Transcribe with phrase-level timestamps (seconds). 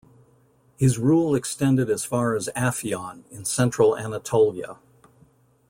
[0.77, 4.77] His rule extended as far as Afyon, in central Anatolia.